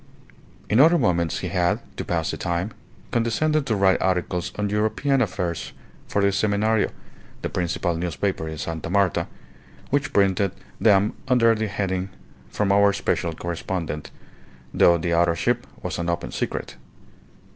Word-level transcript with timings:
In 0.67 0.79
other 0.79 0.97
moments 0.97 1.41
he 1.41 1.49
had, 1.49 1.79
to 1.95 2.03
pass 2.03 2.31
the 2.31 2.37
time, 2.37 2.71
condescended 3.11 3.67
to 3.67 3.75
write 3.75 4.01
articles 4.01 4.51
on 4.57 4.67
European 4.71 5.21
affairs 5.21 5.73
for 6.07 6.23
the 6.23 6.29
Semenario, 6.31 6.89
the 7.43 7.49
principal 7.51 7.95
newspaper 7.95 8.47
in 8.47 8.57
Sta. 8.57 8.89
Marta, 8.89 9.27
which 9.91 10.11
printed 10.11 10.53
them 10.79 11.13
under 11.27 11.53
the 11.53 11.67
heading 11.67 12.09
"From 12.49 12.71
our 12.71 12.93
special 12.93 13.33
correspondent," 13.33 14.09
though 14.73 14.97
the 14.97 15.13
authorship 15.13 15.67
was 15.83 15.99
an 15.99 16.09
open 16.09 16.31
secret. 16.31 16.77